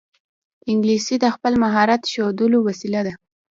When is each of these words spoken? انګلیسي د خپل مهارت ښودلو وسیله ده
انګلیسي 0.71 1.15
د 1.19 1.25
خپل 1.35 1.53
مهارت 1.63 2.01
ښودلو 2.11 2.57
وسیله 2.67 3.01
ده 3.07 3.13